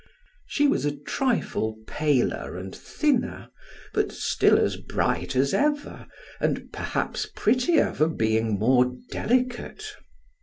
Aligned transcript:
She 0.47 0.67
was 0.67 0.83
a 0.83 0.97
trifle 0.97 1.77
paler 1.85 2.57
and 2.57 2.75
thinner, 2.75 3.51
but 3.93 4.11
still 4.11 4.57
as 4.57 4.75
bright 4.75 5.35
as 5.35 5.53
ever, 5.53 6.07
and 6.39 6.73
perhaps 6.73 7.27
prettier 7.35 7.93
for 7.93 8.07
being 8.07 8.57
more 8.57 8.95
delicate. 9.11 9.83